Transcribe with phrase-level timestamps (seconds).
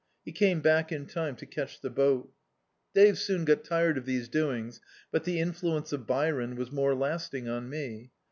[0.25, 2.33] He came back in time to catch the boat
[2.95, 4.81] Dave soon got tired of these doings,
[5.11, 8.09] but the influence of Byron was more lasting on me.